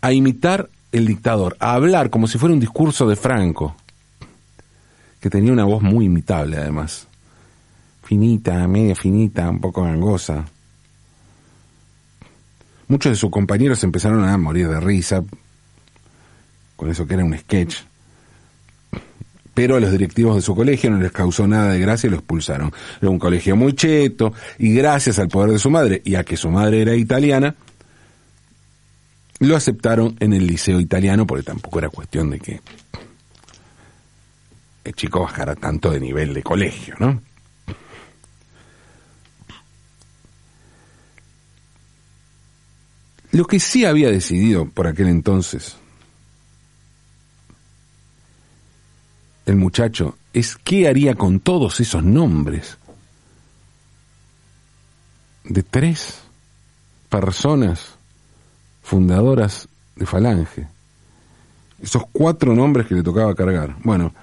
a 0.00 0.10
imitar 0.10 0.70
el 0.90 1.06
dictador, 1.06 1.54
a 1.60 1.74
hablar 1.74 2.08
como 2.08 2.26
si 2.26 2.38
fuera 2.38 2.54
un 2.54 2.60
discurso 2.60 3.06
de 3.06 3.14
Franco, 3.14 3.76
que 5.20 5.28
tenía 5.28 5.52
una 5.52 5.66
voz 5.66 5.82
muy 5.82 6.06
imitable 6.06 6.56
además, 6.56 7.06
finita, 8.02 8.66
media 8.68 8.96
finita, 8.96 9.50
un 9.50 9.60
poco 9.60 9.82
gangosa. 9.82 10.46
Muchos 12.88 13.12
de 13.12 13.16
sus 13.16 13.30
compañeros 13.30 13.84
empezaron 13.84 14.24
a 14.24 14.38
morir 14.38 14.66
de 14.66 14.80
risa 14.80 15.22
con 16.74 16.88
eso 16.88 17.06
que 17.06 17.14
era 17.14 17.24
un 17.24 17.36
sketch. 17.36 17.76
Pero 19.60 19.76
a 19.76 19.80
los 19.80 19.92
directivos 19.92 20.36
de 20.36 20.40
su 20.40 20.56
colegio 20.56 20.90
no 20.90 20.96
les 20.96 21.12
causó 21.12 21.46
nada 21.46 21.72
de 21.74 21.80
gracia 21.80 22.06
y 22.06 22.10
lo 22.10 22.16
expulsaron. 22.16 22.72
Era 22.98 23.10
un 23.10 23.18
colegio 23.18 23.56
muy 23.56 23.74
cheto 23.74 24.32
y 24.58 24.72
gracias 24.72 25.18
al 25.18 25.28
poder 25.28 25.50
de 25.50 25.58
su 25.58 25.68
madre 25.68 26.00
y 26.02 26.14
a 26.14 26.24
que 26.24 26.38
su 26.38 26.48
madre 26.48 26.80
era 26.80 26.96
italiana, 26.96 27.54
lo 29.38 29.54
aceptaron 29.54 30.16
en 30.18 30.32
el 30.32 30.46
liceo 30.46 30.80
italiano 30.80 31.26
porque 31.26 31.42
tampoco 31.42 31.78
era 31.78 31.90
cuestión 31.90 32.30
de 32.30 32.40
que 32.40 32.62
el 34.82 34.94
chico 34.94 35.20
bajara 35.20 35.54
tanto 35.54 35.90
de 35.90 36.00
nivel 36.00 36.32
de 36.32 36.42
colegio, 36.42 36.94
¿no? 36.98 37.20
Lo 43.32 43.44
que 43.44 43.60
sí 43.60 43.84
había 43.84 44.10
decidido 44.10 44.64
por 44.70 44.86
aquel 44.86 45.08
entonces 45.08 45.76
el 49.46 49.56
muchacho 49.56 50.16
es 50.32 50.56
qué 50.56 50.88
haría 50.88 51.14
con 51.14 51.40
todos 51.40 51.80
esos 51.80 52.02
nombres 52.04 52.78
de 55.44 55.62
tres 55.62 56.20
personas 57.08 57.96
fundadoras 58.82 59.68
de 59.96 60.06
Falange. 60.06 60.68
Esos 61.82 62.04
cuatro 62.12 62.54
nombres 62.54 62.86
que 62.86 62.94
le 62.94 63.02
tocaba 63.02 63.34
cargar. 63.34 63.76
Bueno, 63.82 64.14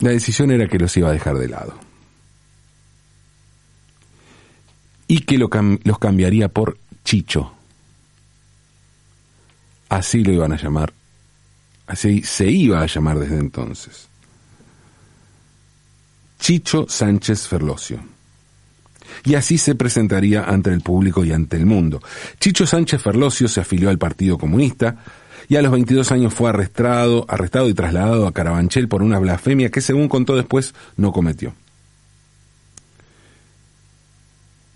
la 0.00 0.10
decisión 0.10 0.50
era 0.50 0.68
que 0.68 0.78
los 0.78 0.96
iba 0.96 1.08
a 1.08 1.12
dejar 1.12 1.38
de 1.38 1.48
lado. 1.48 1.74
y 5.06 5.20
que 5.20 5.38
lo 5.38 5.48
los 5.84 5.98
cambiaría 5.98 6.48
por 6.48 6.78
Chicho. 7.04 7.52
Así 9.88 10.24
lo 10.24 10.32
iban 10.32 10.52
a 10.52 10.56
llamar. 10.56 10.92
Así 11.86 12.22
se 12.22 12.50
iba 12.50 12.80
a 12.80 12.86
llamar 12.86 13.18
desde 13.18 13.38
entonces. 13.38 14.08
Chicho 16.38 16.86
Sánchez 16.88 17.48
Ferlosio. 17.48 18.00
y 19.24 19.34
así 19.34 19.58
se 19.58 19.74
presentaría 19.74 20.44
ante 20.44 20.70
el 20.70 20.80
público 20.80 21.24
y 21.24 21.32
ante 21.32 21.56
el 21.56 21.66
mundo. 21.66 22.02
Chicho 22.40 22.66
Sánchez 22.66 23.00
Ferlosio 23.02 23.48
se 23.48 23.60
afilió 23.60 23.90
al 23.90 23.98
Partido 23.98 24.38
Comunista 24.38 24.96
y 25.48 25.56
a 25.56 25.62
los 25.62 25.72
22 25.72 26.10
años 26.12 26.34
fue 26.34 26.50
arrestado, 26.50 27.24
arrestado 27.28 27.68
y 27.68 27.74
trasladado 27.74 28.26
a 28.26 28.32
Carabanchel 28.32 28.88
por 28.88 29.02
una 29.02 29.18
blasfemia 29.18 29.70
que 29.70 29.80
según 29.80 30.08
contó 30.08 30.36
después 30.36 30.74
no 30.96 31.12
cometió. 31.12 31.54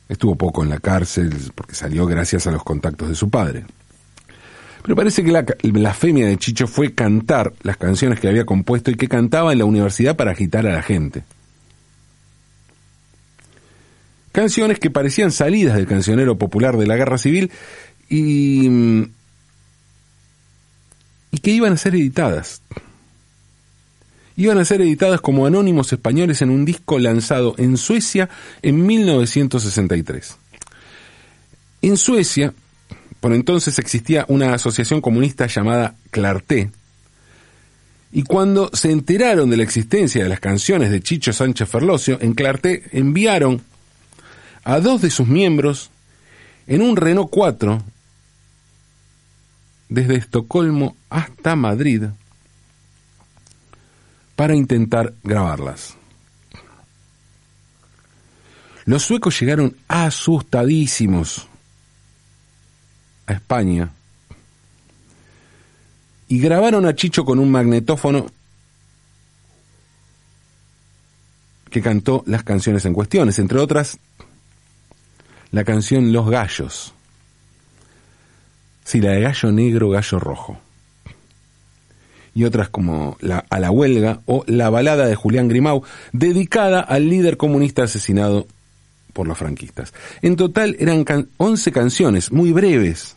Estuvo 0.08 0.36
poco 0.36 0.62
en 0.62 0.70
la 0.70 0.78
cárcel 0.78 1.34
porque 1.54 1.74
salió 1.74 2.06
gracias 2.06 2.46
a 2.46 2.50
los 2.50 2.64
contactos 2.64 3.08
de 3.08 3.14
su 3.14 3.28
padre. 3.28 3.66
Pero 4.88 4.96
parece 4.96 5.22
que 5.22 5.32
la 5.32 5.44
blasfemia 5.64 6.26
de 6.26 6.38
Chicho 6.38 6.66
fue 6.66 6.94
cantar 6.94 7.52
las 7.60 7.76
canciones 7.76 8.20
que 8.20 8.28
había 8.28 8.46
compuesto 8.46 8.90
y 8.90 8.94
que 8.94 9.06
cantaba 9.06 9.52
en 9.52 9.58
la 9.58 9.66
universidad 9.66 10.16
para 10.16 10.30
agitar 10.30 10.66
a 10.66 10.72
la 10.72 10.80
gente. 10.80 11.24
Canciones 14.32 14.78
que 14.78 14.90
parecían 14.90 15.30
salidas 15.30 15.76
del 15.76 15.86
cancionero 15.86 16.38
popular 16.38 16.78
de 16.78 16.86
la 16.86 16.96
guerra 16.96 17.18
civil 17.18 17.50
y, 18.08 18.66
y 21.32 21.38
que 21.42 21.50
iban 21.50 21.74
a 21.74 21.76
ser 21.76 21.94
editadas. 21.94 22.62
Iban 24.38 24.56
a 24.56 24.64
ser 24.64 24.80
editadas 24.80 25.20
como 25.20 25.44
anónimos 25.44 25.92
españoles 25.92 26.40
en 26.40 26.48
un 26.48 26.64
disco 26.64 26.98
lanzado 26.98 27.54
en 27.58 27.76
Suecia 27.76 28.30
en 28.62 28.86
1963. 28.86 30.38
En 31.82 31.98
Suecia, 31.98 32.54
por 33.20 33.32
entonces 33.32 33.78
existía 33.78 34.24
una 34.28 34.54
asociación 34.54 35.00
comunista 35.00 35.46
llamada 35.46 35.94
Clarté, 36.10 36.70
y 38.10 38.22
cuando 38.22 38.70
se 38.72 38.90
enteraron 38.90 39.50
de 39.50 39.58
la 39.58 39.62
existencia 39.64 40.22
de 40.22 40.28
las 40.28 40.40
canciones 40.40 40.90
de 40.90 41.02
Chicho 41.02 41.32
Sánchez 41.32 41.68
Ferlosio, 41.68 42.18
en 42.20 42.32
Clarté 42.32 42.84
enviaron 42.92 43.60
a 44.64 44.80
dos 44.80 45.02
de 45.02 45.10
sus 45.10 45.28
miembros 45.28 45.90
en 46.66 46.82
un 46.82 46.96
Renault 46.96 47.30
4 47.30 47.82
desde 49.90 50.16
Estocolmo 50.16 50.96
hasta 51.10 51.56
Madrid 51.56 52.04
para 54.36 54.54
intentar 54.54 55.12
grabarlas. 55.22 55.94
Los 58.84 59.02
suecos 59.02 59.38
llegaron 59.38 59.76
asustadísimos 59.86 61.46
a 63.28 63.34
España 63.34 63.90
y 66.28 66.40
grabaron 66.40 66.86
a 66.86 66.94
Chicho 66.94 67.24
con 67.24 67.38
un 67.38 67.50
magnetófono 67.50 68.26
que 71.70 71.82
cantó 71.82 72.24
las 72.26 72.42
canciones 72.42 72.84
en 72.86 72.94
cuestiones, 72.94 73.38
entre 73.38 73.58
otras 73.58 73.98
la 75.50 75.64
canción 75.64 76.12
Los 76.12 76.28
Gallos. 76.28 76.94
Sí, 78.84 79.00
la 79.00 79.12
de 79.12 79.20
Gallo 79.20 79.52
Negro, 79.52 79.90
Gallo 79.90 80.18
Rojo. 80.18 80.58
Y 82.34 82.44
otras 82.44 82.68
como 82.68 83.16
la, 83.20 83.44
A 83.50 83.58
la 83.58 83.70
Huelga 83.70 84.20
o 84.26 84.44
La 84.46 84.70
Balada 84.70 85.06
de 85.06 85.14
Julián 85.14 85.48
Grimau, 85.48 85.82
dedicada 86.12 86.80
al 86.80 87.08
líder 87.08 87.36
comunista 87.36 87.82
asesinado 87.84 88.46
por 89.12 89.26
los 89.26 89.36
franquistas. 89.36 89.92
En 90.22 90.36
total 90.36 90.76
eran 90.78 91.04
11 91.38 91.72
canciones, 91.72 92.30
muy 92.30 92.52
breves, 92.52 93.16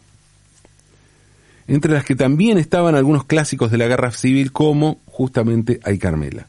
entre 1.67 1.93
las 1.93 2.05
que 2.05 2.15
también 2.15 2.57
estaban 2.57 2.95
algunos 2.95 3.25
clásicos 3.25 3.71
de 3.71 3.77
la 3.77 3.87
guerra 3.87 4.11
civil 4.11 4.51
como 4.51 4.99
justamente 5.05 5.79
Ay 5.83 5.97
Carmela. 5.97 6.47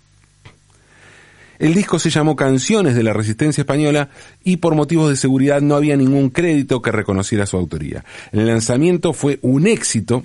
El 1.59 1.75
disco 1.75 2.00
se 2.00 2.11
llamó 2.11 2.35
Canciones 2.35 2.97
de 2.97 3.04
la 3.04 3.12
Resistencia 3.12 3.62
Española 3.62 4.09
y 4.42 4.57
por 4.57 4.75
motivos 4.75 5.09
de 5.09 5.16
seguridad 5.16 5.61
no 5.61 5.76
había 5.76 5.97
ningún 5.97 6.31
crédito 6.31 6.83
que 6.83 6.90
reconociera 6.90 7.47
su 7.47 7.57
autoría. 7.57 8.04
El 8.33 8.49
lanzamiento 8.49 9.13
fue 9.13 9.39
un 9.43 9.69
éxito 9.69 10.25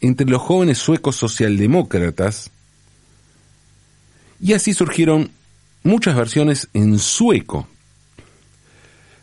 entre 0.00 0.26
los 0.26 0.42
jóvenes 0.42 0.78
suecos 0.78 1.14
socialdemócratas 1.14 2.50
y 4.40 4.54
así 4.54 4.74
surgieron 4.74 5.30
muchas 5.84 6.16
versiones 6.16 6.68
en 6.74 6.98
sueco 6.98 7.68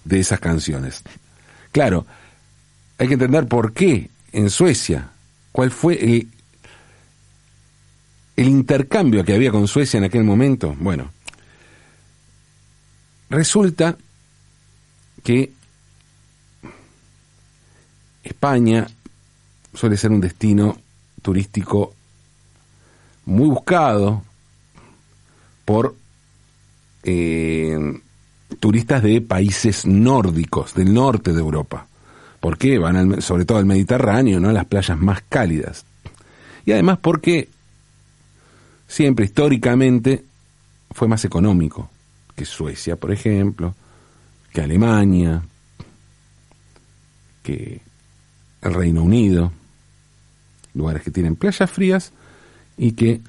de 0.05 0.21
esas 0.21 0.39
canciones. 0.39 1.03
Claro, 1.73 2.05
hay 2.97 3.07
que 3.07 3.15
entender 3.15 3.47
por 3.47 3.73
qué 3.73 4.09
en 4.33 4.49
Suecia, 4.49 5.11
cuál 5.51 5.71
fue 5.71 6.03
el, 6.03 6.27
intercambio 8.35 9.23
que 9.23 9.33
había 9.33 9.51
con 9.51 9.67
Suecia 9.67 9.99
en 9.99 10.03
aquel 10.03 10.23
momento. 10.23 10.75
Bueno, 10.79 11.11
resulta 13.29 13.95
que 15.23 15.51
España 18.23 18.87
suele 19.73 19.97
ser 19.97 20.11
un 20.11 20.19
destino 20.19 20.77
turístico 21.21 21.93
muy 23.25 23.47
buscado 23.47 24.23
por 25.63 25.95
eh, 27.03 28.01
turistas 28.59 29.03
de 29.03 29.21
países 29.21 29.85
nórdicos, 29.85 30.73
del 30.73 30.93
norte 30.93 31.33
de 31.33 31.39
Europa. 31.39 31.87
¿Por 32.43 32.57
qué? 32.57 32.77
Van 32.77 33.21
sobre 33.21 33.45
todo 33.45 33.57
al 33.57 33.65
Mediterráneo, 33.65 34.37
¿no? 34.37 34.49
A 34.49 34.51
las 34.51 34.65
playas 34.65 34.99
más 34.99 35.23
cálidas. 35.29 35.85
Y 36.65 36.73
además 36.73 36.99
porque 37.01 37.47
siempre 38.85 39.23
históricamente 39.23 40.25
fue 40.91 41.07
más 41.07 41.23
económico 41.23 41.89
que 42.35 42.43
Suecia, 42.43 42.97
por 42.97 43.13
ejemplo, 43.13 43.73
que 44.51 44.59
Alemania, 44.59 45.41
que 47.43 47.79
el 48.61 48.73
Reino 48.73 49.03
Unido, 49.03 49.53
lugares 50.73 51.01
que 51.01 51.11
tienen 51.11 51.37
playas 51.37 51.71
frías 51.71 52.11
y 52.75 52.91
que 52.91 53.21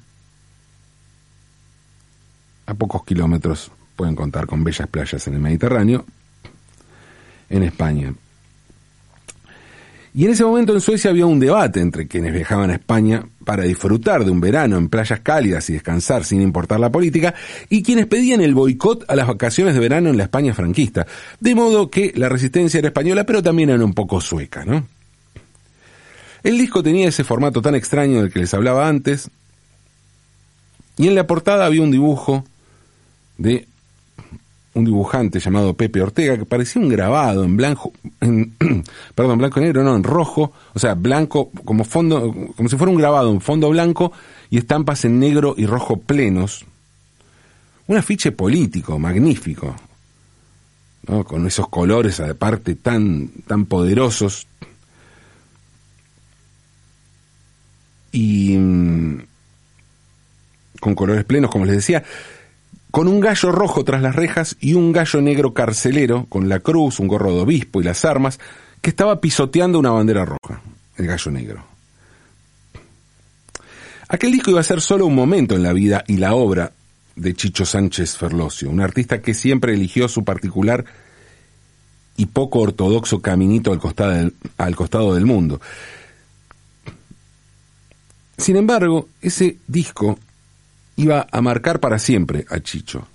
a 2.65 2.73
pocos 2.73 3.05
kilómetros 3.05 3.71
pueden 3.95 4.13
contar 4.13 4.45
con 4.45 4.65
bellas 4.65 4.89
playas 4.89 5.25
en 5.25 5.35
el 5.35 5.39
Mediterráneo, 5.39 6.05
en 7.49 7.63
España. 7.63 8.13
Y 10.17 10.23
en 10.23 10.31
ese 10.31 10.45
momento 10.45 10.73
en 10.73 10.79
Suecia 10.79 11.11
había 11.11 11.25
un 11.25 11.41
debate 11.41 11.81
entre 11.81 12.07
quienes 12.07 12.33
viajaban 12.33 12.69
a 12.69 12.75
España 12.75 13.27
para 13.43 13.63
disfrutar 13.63 14.23
de 14.23 14.31
un 14.31 14.39
verano 14.39 14.77
en 14.77 14.87
playas 14.87 15.19
cálidas 15.19 15.69
y 15.69 15.73
descansar 15.73 16.23
sin 16.23 16.39
importar 16.41 16.79
la 16.79 16.89
política, 16.89 17.35
y 17.69 17.83
quienes 17.83 18.05
pedían 18.05 18.39
el 18.39 18.55
boicot 18.55 19.03
a 19.09 19.15
las 19.17 19.27
vacaciones 19.27 19.73
de 19.73 19.81
verano 19.81 20.09
en 20.09 20.15
la 20.15 20.23
España 20.23 20.53
franquista. 20.53 21.05
De 21.41 21.53
modo 21.53 21.91
que 21.91 22.13
la 22.15 22.29
resistencia 22.29 22.77
era 22.77 22.87
española, 22.87 23.25
pero 23.25 23.43
también 23.43 23.71
era 23.71 23.83
un 23.83 23.93
poco 23.93 24.21
sueca, 24.21 24.63
¿no? 24.63 24.87
El 26.43 26.57
disco 26.59 26.81
tenía 26.81 27.09
ese 27.09 27.25
formato 27.25 27.61
tan 27.61 27.75
extraño 27.75 28.21
del 28.21 28.31
que 28.31 28.39
les 28.39 28.53
hablaba 28.53 28.87
antes, 28.87 29.29
y 30.95 31.09
en 31.09 31.15
la 31.15 31.27
portada 31.27 31.65
había 31.65 31.81
un 31.81 31.91
dibujo 31.91 32.45
de 33.37 33.67
un 34.75 34.83
dibujante 34.83 35.39
llamado 35.39 35.73
Pepe 35.73 36.01
Ortega 36.01 36.37
que 36.37 36.45
parecía 36.45 36.81
un 36.81 36.89
grabado 36.89 37.45
en 37.45 37.55
blanco, 37.55 37.93
en, 38.19 38.53
blanco 39.15 39.59
y 39.59 39.63
negro, 39.63 39.83
no, 39.83 39.95
en 39.95 40.03
rojo, 40.03 40.51
o 40.73 40.79
sea, 40.79 40.93
blanco 40.95 41.49
como 41.63 41.85
fondo, 41.85 42.33
como 42.55 42.69
si 42.69 42.75
fuera 42.75 42.91
un 42.91 42.97
grabado 42.97 43.31
en 43.31 43.41
fondo 43.41 43.69
blanco 43.69 44.11
y 44.49 44.57
estampas 44.57 45.05
en 45.05 45.19
negro 45.19 45.55
y 45.57 45.65
rojo 45.65 45.97
plenos. 45.97 46.65
Un 47.87 47.97
afiche 47.97 48.31
político, 48.31 48.99
magnífico, 48.99 49.75
¿no? 51.07 51.23
con 51.23 51.47
esos 51.47 51.69
colores 51.69 52.19
aparte 52.19 52.75
tan, 52.75 53.29
tan 53.47 53.65
poderosos. 53.65 54.47
Y 58.11 58.57
mm, 58.57 59.19
con 60.81 60.95
colores 60.95 61.23
plenos, 61.23 61.49
como 61.49 61.65
les 61.65 61.75
decía, 61.75 62.03
con 62.95 63.09
un 63.09 63.19
gallo 63.19 63.51
rojo 63.51 63.83
tras 63.83 64.01
las 64.01 64.15
rejas 64.15 64.55
y 64.61 64.73
un 64.73 64.93
gallo 64.93 65.21
negro 65.21 65.53
carcelero, 65.53 66.27
con 66.29 66.47
la 66.47 66.61
cruz, 66.61 67.01
un 67.01 67.09
gorro 67.09 67.35
de 67.35 67.41
obispo 67.41 67.81
y 67.81 67.83
las 67.83 68.05
armas, 68.05 68.39
que 68.79 68.89
estaba 68.89 69.19
pisoteando 69.19 69.77
una 69.77 69.89
bandera 69.89 70.23
roja, 70.23 70.61
el 70.95 71.05
gallo 71.05 71.29
negro. 71.29 71.65
Aquel 74.07 74.31
disco 74.31 74.51
iba 74.51 74.61
a 74.61 74.63
ser 74.63 74.79
solo 74.79 75.07
un 75.07 75.13
momento 75.13 75.57
en 75.57 75.63
la 75.63 75.73
vida 75.73 76.05
y 76.07 76.15
la 76.15 76.35
obra 76.35 76.71
de 77.17 77.33
Chicho 77.33 77.65
Sánchez 77.65 78.15
Ferlosio, 78.15 78.69
un 78.69 78.79
artista 78.79 79.21
que 79.21 79.33
siempre 79.33 79.73
eligió 79.73 80.07
su 80.07 80.23
particular 80.23 80.85
y 82.15 82.27
poco 82.27 82.59
ortodoxo 82.59 83.21
caminito 83.21 83.73
al 83.73 83.79
costado 83.79 84.11
del, 84.11 84.33
al 84.57 84.75
costado 84.77 85.13
del 85.15 85.25
mundo. 85.25 85.59
Sin 88.37 88.55
embargo, 88.55 89.09
ese 89.21 89.57
disco 89.67 90.17
iba 90.95 91.27
a 91.31 91.41
marcar 91.41 91.79
para 91.79 91.99
siempre 91.99 92.45
a 92.49 92.59
Chicho. 92.59 93.07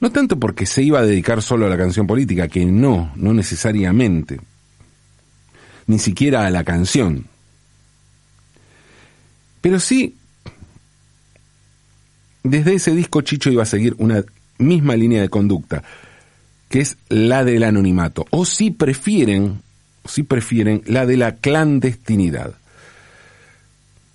No 0.00 0.10
tanto 0.10 0.38
porque 0.38 0.66
se 0.66 0.82
iba 0.82 1.00
a 1.00 1.06
dedicar 1.06 1.42
solo 1.42 1.66
a 1.66 1.68
la 1.68 1.76
canción 1.76 2.06
política, 2.06 2.48
que 2.48 2.64
no, 2.64 3.12
no 3.16 3.34
necesariamente, 3.34 4.40
ni 5.86 5.98
siquiera 5.98 6.46
a 6.46 6.50
la 6.50 6.64
canción. 6.64 7.26
Pero 9.60 9.78
sí, 9.78 10.16
desde 12.42 12.74
ese 12.74 12.94
disco 12.94 13.20
Chicho 13.20 13.50
iba 13.50 13.62
a 13.62 13.66
seguir 13.66 13.94
una 13.98 14.24
misma 14.58 14.96
línea 14.96 15.20
de 15.20 15.28
conducta. 15.28 15.82
que 16.70 16.80
es 16.80 16.96
la 17.08 17.44
del 17.44 17.64
anonimato, 17.64 18.26
o 18.30 18.44
si 18.46 18.70
prefieren, 18.70 19.60
si 20.04 20.22
prefieren, 20.22 20.82
la 20.86 21.04
de 21.04 21.16
la 21.16 21.34
clandestinidad. 21.34 22.54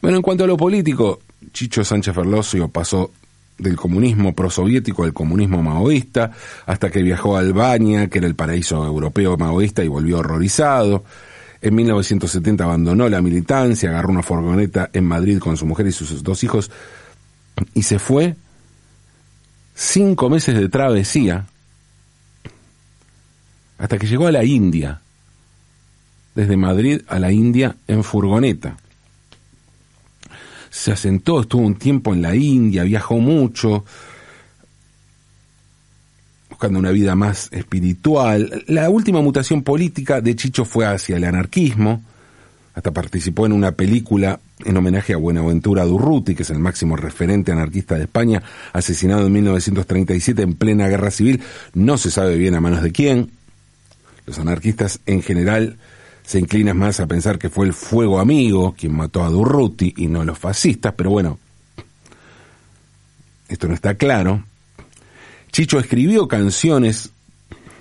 Bueno, 0.01 0.17
en 0.17 0.23
cuanto 0.23 0.45
a 0.45 0.47
lo 0.47 0.55
político, 0.55 1.19
Chicho 1.51 1.83
Sánchez 1.83 2.13
Ferlosio 2.13 2.67
pasó 2.69 3.11
del 3.57 3.75
comunismo 3.75 4.33
prosoviético 4.33 5.03
al 5.03 5.13
comunismo 5.13 5.63
maoísta, 5.63 6.31
hasta 6.65 6.89
que 6.89 7.01
viajó 7.01 7.35
a 7.37 7.39
Albania, 7.39 8.07
que 8.07 8.17
era 8.17 8.27
el 8.27 8.35
paraíso 8.35 8.85
europeo 8.85 9.37
maoísta, 9.37 9.83
y 9.83 9.87
volvió 9.87 10.19
horrorizado. 10.19 11.05
En 11.61 11.73
1970 11.73 12.63
abandonó 12.63 13.07
la 13.09 13.21
militancia, 13.21 13.89
agarró 13.89 14.09
una 14.09 14.23
furgoneta 14.23 14.89
en 14.93 15.05
Madrid 15.05 15.39
con 15.39 15.57
su 15.57 15.65
mujer 15.65 15.87
y 15.87 15.91
sus 15.91 16.21
dos 16.21 16.43
hijos 16.43 16.69
y 17.73 17.83
se 17.83 17.97
fue 17.97 18.35
cinco 19.73 20.29
meses 20.29 20.55
de 20.55 20.69
travesía 20.69 21.45
hasta 23.77 23.97
que 23.97 24.07
llegó 24.07 24.27
a 24.27 24.31
la 24.31 24.43
India, 24.43 25.01
desde 26.35 26.57
Madrid 26.57 27.01
a 27.07 27.19
la 27.19 27.31
India 27.31 27.75
en 27.87 28.03
furgoneta 28.03 28.77
se 30.75 30.91
asentó, 30.91 31.39
estuvo 31.39 31.65
un 31.65 31.75
tiempo 31.75 32.13
en 32.13 32.21
la 32.21 32.35
India, 32.35 32.83
viajó 32.83 33.17
mucho, 33.17 33.85
buscando 36.49 36.77
una 36.79 36.91
vida 36.91 37.15
más 37.15 37.47
espiritual. 37.53 38.65
La 38.67 38.89
última 38.89 39.21
mutación 39.21 39.63
política 39.63 40.19
de 40.19 40.35
Chicho 40.35 40.65
fue 40.65 40.85
hacia 40.85 41.15
el 41.15 41.23
anarquismo, 41.23 42.03
hasta 42.73 42.91
participó 42.91 43.45
en 43.45 43.53
una 43.53 43.71
película 43.71 44.41
en 44.65 44.75
homenaje 44.75 45.13
a 45.13 45.17
Buenaventura 45.17 45.85
Durruti, 45.85 46.35
que 46.35 46.43
es 46.43 46.49
el 46.49 46.59
máximo 46.59 46.97
referente 46.97 47.53
anarquista 47.53 47.95
de 47.95 48.03
España, 48.03 48.43
asesinado 48.73 49.27
en 49.27 49.31
1937 49.31 50.41
en 50.41 50.55
plena 50.55 50.89
guerra 50.89 51.09
civil, 51.09 51.41
no 51.73 51.97
se 51.97 52.11
sabe 52.11 52.35
bien 52.37 52.53
a 52.53 52.59
manos 52.59 52.83
de 52.83 52.91
quién. 52.91 53.31
Los 54.25 54.39
anarquistas 54.39 54.99
en 55.05 55.21
general 55.21 55.77
se 56.25 56.39
inclina 56.39 56.73
más 56.73 56.99
a 56.99 57.07
pensar 57.07 57.37
que 57.37 57.49
fue 57.49 57.67
el 57.67 57.73
fuego 57.73 58.19
amigo 58.19 58.73
quien 58.77 58.95
mató 58.95 59.23
a 59.23 59.29
Durruti 59.29 59.93
y 59.97 60.07
no 60.07 60.23
los 60.23 60.39
fascistas, 60.39 60.93
pero 60.97 61.11
bueno, 61.11 61.39
esto 63.47 63.67
no 63.67 63.75
está 63.75 63.95
claro. 63.95 64.43
Chicho 65.51 65.79
escribió 65.79 66.27
canciones 66.27 67.11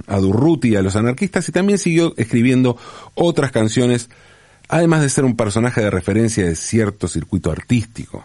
a 0.07 0.19
Durruti 0.19 0.69
y 0.69 0.77
a 0.77 0.83
los 0.83 0.95
anarquistas 0.97 1.49
y 1.49 1.53
también 1.53 1.79
siguió 1.79 2.15
escribiendo 2.19 2.77
otras 3.15 3.51
canciones, 3.51 4.11
además 4.69 5.01
de 5.01 5.09
ser 5.09 5.25
un 5.25 5.37
personaje 5.37 5.81
de 5.81 5.91
referencia 5.91 6.45
de 6.45 6.55
cierto 6.55 7.09
circuito 7.09 7.51
artístico. 7.51 8.25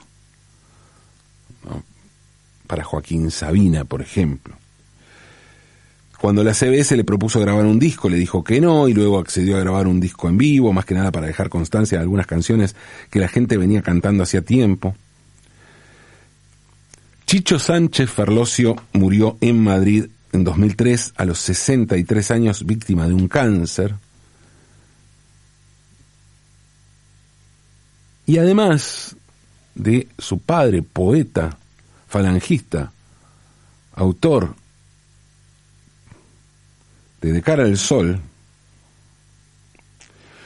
Para 2.68 2.84
Joaquín 2.84 3.32
Sabina, 3.32 3.86
por 3.86 4.02
ejemplo. 4.02 4.56
Cuando 6.20 6.44
la 6.44 6.54
CBS 6.54 6.98
le 6.98 7.06
propuso 7.06 7.40
grabar 7.40 7.66
un 7.66 7.80
disco, 7.80 8.10
le 8.10 8.18
dijo 8.18 8.44
que 8.44 8.60
no 8.60 8.90
y 8.90 8.94
luego 8.94 9.20
accedió 9.20 9.56
a 9.56 9.62
grabar 9.62 9.88
un 9.88 10.02
disco 10.02 10.28
en 10.28 10.38
vivo, 10.38 10.74
más 10.74 10.84
que 10.84 10.94
nada 10.94 11.14
para 11.14 11.28
dejar 11.28 11.48
constancia 11.48 11.98
de 11.98 12.02
algunas 12.02 12.28
canciones 12.28 12.76
que 13.10 13.20
la 13.20 13.30
gente 13.30 13.56
venía 13.56 13.82
cantando 13.82 14.24
hacía 14.24 14.42
tiempo. 14.42 14.96
Chicho 17.26 17.58
Sánchez 17.58 18.10
Ferlosio 18.10 18.76
murió 18.92 19.38
en 19.40 19.64
Madrid 19.64 20.08
en 20.34 20.44
2003 20.44 21.14
a 21.16 21.24
los 21.24 21.40
63 21.40 22.32
años 22.32 22.66
víctima 22.66 23.08
de 23.08 23.14
un 23.14 23.30
cáncer. 23.30 23.96
Y 28.26 28.40
además 28.40 29.16
de 29.74 30.10
su 30.18 30.40
padre, 30.40 30.82
poeta, 30.82 31.58
falangista, 32.08 32.92
autor 33.94 34.56
de 37.22 37.42
cara 37.42 37.64
al 37.64 37.78
sol, 37.78 38.20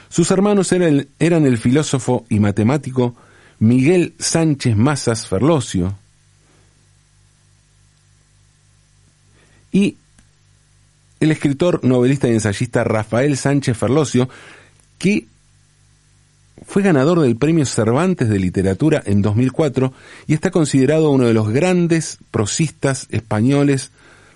sus 0.10 0.30
hermanos 0.32 0.72
eran, 0.72 1.08
eran 1.18 1.46
el 1.46 1.58
filósofo 1.58 2.26
y 2.30 2.40
matemático 2.40 3.16
Miguel 3.60 4.14
Sánchez 4.20 4.76
Mazas 4.76 5.28
Ferlosio 5.28 5.98
y 9.72 9.98
el 11.20 11.32
escritor, 11.32 11.84
novelista 11.84 12.28
y 12.28 12.32
ensayista 12.32 12.84
Rafael 12.84 13.38
Sánchez 13.38 13.78
Ferlosio, 13.78 14.30
que 15.00 15.26
fue 16.68 16.84
ganador 16.84 17.22
del 17.22 17.38
Premio 17.38 17.66
Cervantes 17.66 18.30
de 18.30 18.40
Literatura 18.40 19.02
en 19.06 19.22
2004 19.22 19.94
y 20.28 20.34
está 20.34 20.52
considerado 20.52 21.10
uno 21.10 21.26
de 21.26 21.34
los 21.34 21.50
grandes 21.50 22.20
prosistas 22.30 23.08
españoles 23.10 23.92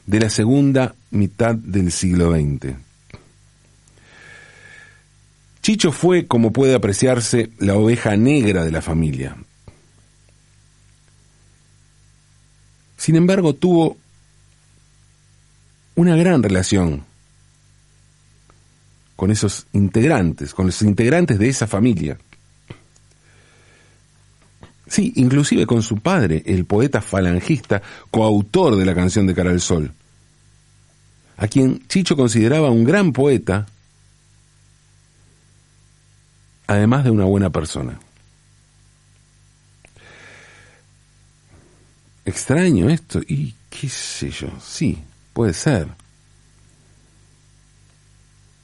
de 0.07 0.19
la 0.19 0.29
segunda 0.29 0.95
mitad 1.11 1.53
del 1.53 1.91
siglo 1.91 2.31
XX. 2.31 2.75
Chicho 5.61 5.91
fue, 5.91 6.27
como 6.27 6.53
puede 6.53 6.73
apreciarse, 6.73 7.49
la 7.59 7.75
oveja 7.75 8.15
negra 8.15 8.63
de 8.63 8.71
la 8.71 8.81
familia. 8.81 9.35
Sin 12.95 13.17
embargo, 13.17 13.53
tuvo 13.53 13.97
una 15.95 16.15
gran 16.15 16.41
relación 16.41 17.03
con 19.17 19.29
esos 19.29 19.67
integrantes, 19.73 20.53
con 20.53 20.67
los 20.67 20.81
integrantes 20.81 21.37
de 21.37 21.49
esa 21.49 21.67
familia. 21.67 22.17
Sí, 24.88 25.12
inclusive 25.15 25.65
con 25.65 25.84
su 25.84 25.97
padre, 25.97 26.43
el 26.45 26.65
poeta 26.65 27.02
falangista, 27.02 27.82
coautor 28.10 28.78
de 28.78 28.86
la 28.86 28.95
canción 28.95 29.28
de 29.28 29.36
Cara 29.36 29.52
al 29.52 29.60
Sol, 29.60 29.91
a 31.38 31.47
quien 31.47 31.86
Chicho 31.88 32.15
consideraba 32.15 32.71
un 32.71 32.86
gran 32.86 33.12
poeta, 33.12 33.67
además 36.67 37.04
de 37.04 37.12
una 37.12 37.26
buena 37.26 37.50
persona. 37.50 38.00
Extraño 42.26 42.89
esto, 42.89 43.21
y 43.28 43.56
qué 43.69 43.89
sé 43.89 44.30
yo, 44.32 44.50
sí, 44.62 44.97
puede 45.34 45.54
ser. 45.54 45.88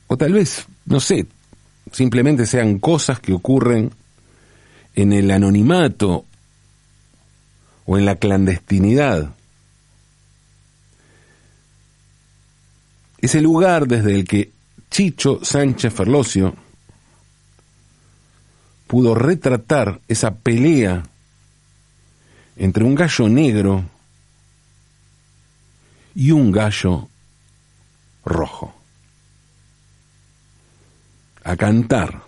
O 0.08 0.18
tal 0.18 0.34
vez, 0.34 0.66
no 0.86 1.00
sé, 1.00 1.28
simplemente 1.92 2.46
sean 2.46 2.80
cosas 2.80 3.20
que 3.20 3.34
ocurren 3.34 3.92
en 4.95 5.13
el 5.13 5.32
anonimato 5.32 6.25
o 7.86 7.97
en 7.97 8.06
la 8.06 8.15
clandestinidad. 8.15 9.34
Es 13.19 13.36
el 13.36 13.43
lugar 13.43 13.88
desde 13.88 14.15
el 14.15 14.27
que 14.27 14.51
Chicho 14.89 15.39
Sánchez 15.43 15.93
Ferlosio 15.93 16.56
pudo 18.88 19.15
retratar 19.15 20.01
esa 20.08 20.36
pelea 20.36 21.03
entre 22.58 22.84
un 22.84 22.93
gallo 22.93 23.27
negro 23.29 23.84
y 26.13 26.32
un 26.32 26.51
gallo 26.51 27.08
rojo. 28.23 28.73
A 31.43 31.56
cantar 31.56 32.23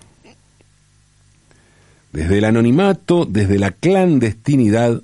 desde 2.15 2.37
el 2.37 2.45
anonimato, 2.45 3.25
desde 3.25 3.59
la 3.59 3.71
clandestinidad 3.71 5.01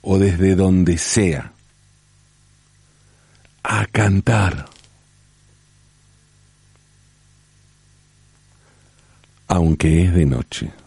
o 0.00 0.18
desde 0.18 0.54
donde 0.54 0.96
sea. 0.96 1.52
A 3.64 3.86
cantar. 3.86 4.66
Aunque 9.48 10.04
es 10.04 10.14
de 10.14 10.24
noche. 10.24 10.83